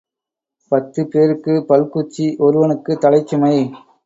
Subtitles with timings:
[0.71, 3.55] பத்துப்பேருக்குப் பல்குச்சி, ஒருவனுக்குத் தலைச்சுமை.